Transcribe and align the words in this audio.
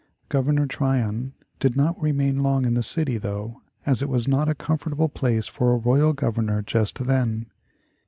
Governor 0.29 0.65
Tryon 0.65 1.35
did 1.59 1.75
not 1.75 2.01
remain 2.01 2.39
long 2.41 2.65
in 2.65 2.73
the 2.73 2.81
city 2.81 3.19
though, 3.19 3.61
as 3.85 4.01
it 4.01 4.09
was 4.09 4.27
not 4.27 4.49
a 4.49 4.55
comfortable 4.55 5.09
place 5.09 5.45
for 5.45 5.71
a 5.73 5.77
royal 5.77 6.11
Governor 6.13 6.63
just 6.63 6.95
then. 7.05 7.51